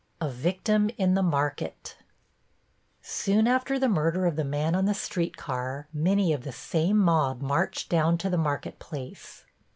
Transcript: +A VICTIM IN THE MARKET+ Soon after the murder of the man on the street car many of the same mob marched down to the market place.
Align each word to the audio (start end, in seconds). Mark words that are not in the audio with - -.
+A 0.19 0.27
VICTIM 0.27 0.89
IN 0.97 1.13
THE 1.13 1.21
MARKET+ 1.21 1.95
Soon 3.03 3.45
after 3.47 3.77
the 3.77 3.87
murder 3.87 4.25
of 4.25 4.35
the 4.35 4.43
man 4.43 4.73
on 4.73 4.85
the 4.85 4.95
street 4.95 5.37
car 5.37 5.89
many 5.93 6.33
of 6.33 6.41
the 6.43 6.51
same 6.51 6.97
mob 6.97 7.39
marched 7.39 7.87
down 7.89 8.17
to 8.17 8.29
the 8.31 8.35
market 8.35 8.79
place. 8.79 9.45